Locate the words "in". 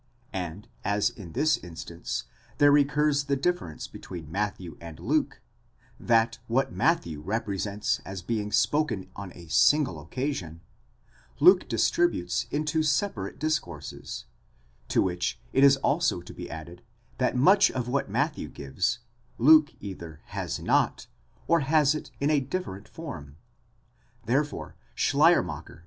1.11-1.33, 22.19-22.31